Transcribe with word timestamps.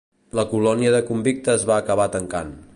La 0.39 0.45
colònia 0.53 0.93
de 0.95 1.03
convictes 1.11 1.69
va 1.73 1.79
acabar 1.85 2.11
tancant. 2.19 2.55